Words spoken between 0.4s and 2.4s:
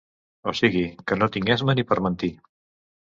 O sigui que no tinc esma ni per mentir.